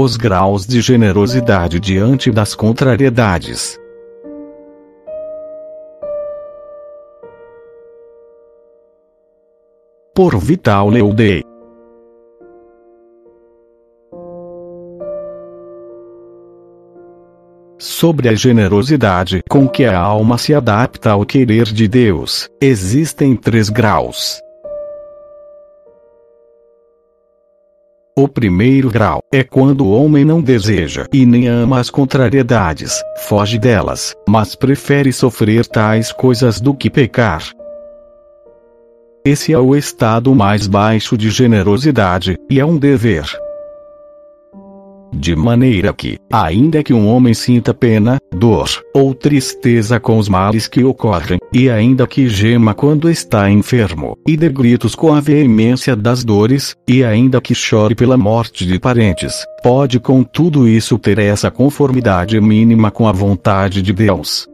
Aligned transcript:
Os 0.00 0.16
graus 0.16 0.64
de 0.64 0.80
generosidade 0.80 1.80
diante 1.80 2.30
das 2.30 2.54
contrariedades. 2.54 3.76
Por 10.14 10.38
Vital 10.38 10.88
Leudei. 10.88 11.42
Sobre 17.76 18.28
a 18.28 18.36
generosidade 18.36 19.42
com 19.50 19.68
que 19.68 19.84
a 19.84 19.98
alma 19.98 20.38
se 20.38 20.54
adapta 20.54 21.10
ao 21.10 21.26
querer 21.26 21.64
de 21.64 21.88
Deus, 21.88 22.48
existem 22.60 23.34
três 23.34 23.68
graus. 23.68 24.40
O 28.18 28.26
primeiro 28.26 28.90
grau 28.90 29.22
é 29.32 29.44
quando 29.44 29.86
o 29.86 29.92
homem 29.92 30.24
não 30.24 30.42
deseja 30.42 31.06
e 31.12 31.24
nem 31.24 31.46
ama 31.46 31.78
as 31.78 31.88
contrariedades, 31.88 33.00
foge 33.28 33.60
delas, 33.60 34.12
mas 34.28 34.56
prefere 34.56 35.12
sofrer 35.12 35.64
tais 35.64 36.10
coisas 36.10 36.60
do 36.60 36.74
que 36.74 36.90
pecar. 36.90 37.44
Esse 39.24 39.52
é 39.52 39.58
o 39.60 39.76
estado 39.76 40.34
mais 40.34 40.66
baixo 40.66 41.16
de 41.16 41.30
generosidade, 41.30 42.36
e 42.50 42.58
é 42.58 42.66
um 42.66 42.76
dever. 42.76 43.24
De 45.12 45.34
maneira 45.34 45.92
que, 45.92 46.18
ainda 46.32 46.82
que 46.82 46.92
um 46.92 47.08
homem 47.08 47.34
sinta 47.34 47.72
pena, 47.72 48.18
dor 48.32 48.68
ou 48.94 49.14
tristeza 49.14 49.98
com 49.98 50.18
os 50.18 50.28
males 50.28 50.68
que 50.68 50.84
ocorrem, 50.84 51.38
e 51.52 51.70
ainda 51.70 52.06
que 52.06 52.28
gema 52.28 52.74
quando 52.74 53.10
está 53.10 53.50
enfermo, 53.50 54.16
e 54.26 54.36
dê 54.36 54.48
gritos 54.48 54.94
com 54.94 55.14
a 55.14 55.20
veemência 55.20 55.96
das 55.96 56.22
dores, 56.22 56.76
e 56.86 57.02
ainda 57.02 57.40
que 57.40 57.54
chore 57.54 57.94
pela 57.94 58.16
morte 58.16 58.66
de 58.66 58.78
parentes, 58.78 59.44
pode 59.62 59.98
com 59.98 60.22
tudo 60.22 60.68
isso 60.68 60.98
ter 60.98 61.18
essa 61.18 61.50
conformidade 61.50 62.40
mínima 62.40 62.90
com 62.90 63.08
a 63.08 63.12
vontade 63.12 63.82
de 63.82 63.92
Deus. 63.92 64.46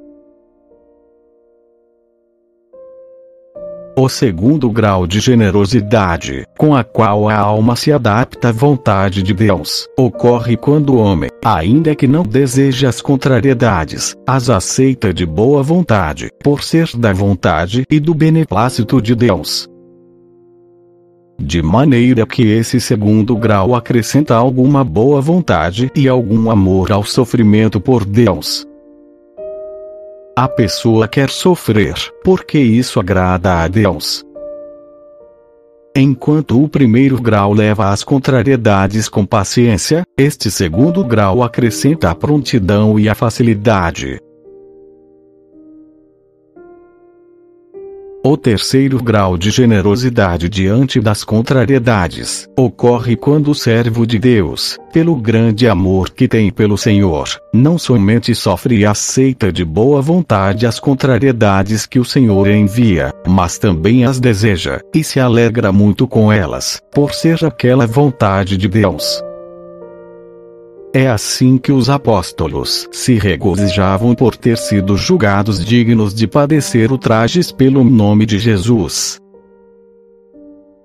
O 3.97 4.09
segundo 4.09 4.69
grau 4.71 5.07
de 5.07 5.21
generosidade, 5.21 6.45
com 6.59 6.75
a 6.75 6.83
qual 6.83 7.29
a 7.29 7.37
alma 7.37 7.77
se 7.77 7.93
adapta 7.93 8.49
à 8.49 8.53
vontade 8.53 9.23
de 9.23 9.33
Deus, 9.33 9.87
ocorre 9.97 10.57
quando 10.57 10.95
o 10.95 10.99
homem, 10.99 11.31
ainda 11.45 11.95
que 11.95 12.09
não 12.09 12.25
deseje 12.25 12.89
as 12.89 13.01
contrariedades, 13.01 14.17
as 14.27 14.51
aceita 14.51 15.15
de 15.15 15.25
boa 15.25 15.63
vontade, 15.63 16.29
por 16.43 16.65
ser 16.65 16.89
da 16.97 17.13
vontade 17.13 17.85
e 17.89 18.01
do 18.01 18.13
beneplácito 18.13 19.01
de 19.01 19.15
Deus. 19.15 19.69
De 21.39 21.63
maneira 21.63 22.27
que 22.27 22.43
esse 22.43 22.81
segundo 22.81 23.37
grau 23.37 23.77
acrescenta 23.77 24.35
alguma 24.35 24.83
boa 24.83 25.21
vontade 25.21 25.89
e 25.95 26.09
algum 26.09 26.51
amor 26.51 26.91
ao 26.91 27.05
sofrimento 27.05 27.81
por 27.81 28.05
Deus. 28.05 28.67
A 30.37 30.49
pessoa 30.49 31.07
quer 31.07 31.31
sofrer, 31.31 31.95
porque 32.25 32.59
isso 32.59 32.99
agrada 32.99 33.63
a 33.63 33.69
Deus. 33.69 34.25
Enquanto 35.95 36.61
o 36.61 36.69
primeiro 36.69 37.23
grau 37.23 37.53
leva 37.53 37.91
às 37.91 38.03
contrariedades 38.03 39.09
com 39.09 39.25
paciência, 39.25 40.03
este 40.19 40.51
segundo 40.51 41.05
grau 41.05 41.41
acrescenta 41.41 42.11
a 42.11 42.17
prontidão 42.17 42.99
e 42.99 43.09
a 43.09 43.15
facilidade. 43.15 44.19
O 48.27 48.39
terceiro 48.39 49.03
grau 49.03 49.37
de 49.37 49.51
generosidade 49.51 50.49
diante 50.49 50.99
das 50.99 51.23
contrariedades 51.23 52.49
ocorre 52.57 53.17
quando 53.17 53.51
o 53.51 53.55
servo 53.55 54.07
de 54.07 54.19
Deus, 54.19 54.79
pelo 54.95 55.15
grande 55.15 55.69
amor 55.69 56.09
que 56.09 56.27
tem 56.27 56.51
pelo 56.51 56.79
Senhor, 56.79 57.29
não 57.53 57.77
somente 57.77 58.35
sofre 58.35 58.79
e 58.79 58.87
aceita 58.87 59.53
de 59.53 59.63
boa 59.63 60.01
vontade 60.01 60.67
as 60.67 60.81
contrariedades 60.81 61.85
que 61.85 61.99
o 61.99 62.05
Senhor 62.05 62.49
envia, 62.49 63.13
mas 63.29 63.59
também 63.59 64.07
as 64.07 64.19
deseja, 64.19 64.81
e 64.95 65.05
se 65.05 65.21
alegra 65.21 65.71
muito 65.71 66.09
com 66.09 66.33
elas, 66.33 66.81
por 66.95 67.13
ser 67.13 67.45
aquela 67.45 67.87
vontade 67.87 68.57
de 68.57 68.69
Deus. 68.69 69.23
É 70.97 71.09
assim 71.09 71.59
que 71.59 71.73
os 71.73 71.91
apóstolos 71.91 72.89
se 72.93 73.15
regozijavam 73.19 74.15
por 74.15 74.37
ter 74.37 74.57
sido 74.57 74.97
julgados 74.97 75.65
dignos 75.65 76.15
de 76.15 76.29
padecer 76.29 76.93
ultrajes 76.93 77.51
pelo 77.51 77.83
nome 77.83 78.25
de 78.25 78.39
Jesus. 78.39 79.19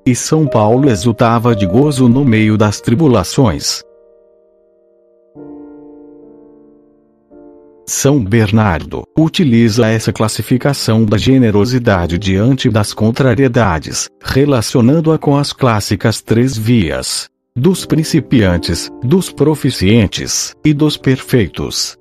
E 0.07 0.15
São 0.15 0.47
Paulo 0.47 0.89
exultava 0.89 1.55
de 1.55 1.67
gozo 1.67 2.09
no 2.09 2.25
meio 2.25 2.57
das 2.57 2.81
tribulações. 2.81 3.83
São 7.85 8.19
Bernardo 8.19 9.03
utiliza 9.15 9.89
essa 9.89 10.11
classificação 10.11 11.05
da 11.05 11.19
generosidade 11.19 12.17
diante 12.17 12.67
das 12.67 12.95
contrariedades, 12.95 14.09
relacionando-a 14.23 15.19
com 15.19 15.37
as 15.37 15.53
clássicas 15.53 16.19
três 16.19 16.57
vias 16.57 17.29
dos 17.59 17.85
principiantes, 17.85 18.89
dos 19.03 19.29
proficientes 19.29 20.55
e 20.65 20.73
dos 20.73 20.95
perfeitos. 20.95 21.97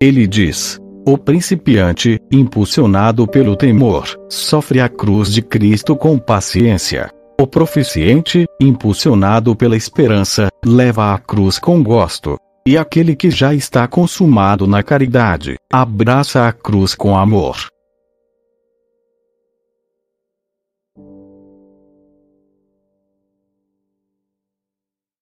Ele 0.00 0.26
diz: 0.26 0.80
o 1.06 1.18
principiante, 1.18 2.18
impulsionado 2.32 3.26
pelo 3.26 3.54
temor, 3.54 4.06
sofre 4.30 4.80
a 4.80 4.88
cruz 4.88 5.30
de 5.30 5.42
Cristo 5.42 5.94
com 5.94 6.18
paciência. 6.18 7.10
O 7.38 7.46
proficiente, 7.46 8.46
impulsionado 8.60 9.54
pela 9.54 9.76
esperança, 9.76 10.48
leva 10.64 11.12
a 11.12 11.18
cruz 11.18 11.58
com 11.58 11.82
gosto. 11.82 12.36
E 12.66 12.78
aquele 12.78 13.14
que 13.14 13.30
já 13.30 13.52
está 13.52 13.86
consumado 13.88 14.66
na 14.66 14.82
caridade, 14.82 15.56
abraça 15.70 16.46
a 16.46 16.52
cruz 16.52 16.94
com 16.94 17.16
amor. 17.16 17.56